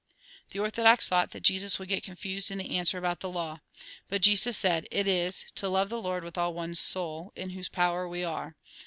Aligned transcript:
"The 0.49 0.57
orthodox 0.57 1.07
thought 1.07 1.29
that 1.29 1.43
Jesus 1.43 1.77
would 1.77 1.87
get 1.89 2.01
confused 2.01 2.49
in 2.49 2.57
the 2.57 2.75
answer 2.75 2.97
about 2.97 3.19
the 3.19 3.29
law. 3.29 3.59
But 4.07 4.23
Jesus 4.23 4.57
said:" 4.57 4.87
It 4.91 5.07
is, 5.07 5.45
to 5.53 5.69
love 5.69 5.89
the 5.89 6.01
Lord 6.01 6.23
with 6.23 6.39
all 6.39 6.55
one's 6.55 6.79
soul, 6.79 7.31
in 7.35 7.51
whose 7.51 7.69
power 7.69 8.07
we 8.07 8.23
are. 8.23 8.55